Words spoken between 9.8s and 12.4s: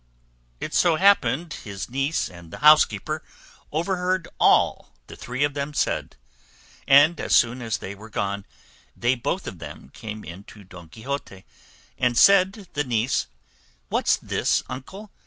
came in to Don Quixote, and